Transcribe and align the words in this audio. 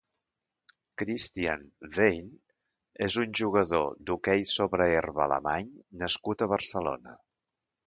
Christian 1.01 1.65
Wein 1.97 2.31
és 3.09 3.19
un 3.25 3.37
jugador 3.41 3.87
d'hoquei 4.09 4.49
sobre 4.55 4.89
herba 4.97 5.23
alemany 5.29 5.71
nascut 6.05 6.45
a 6.45 6.49
Barcelona. 6.57 7.17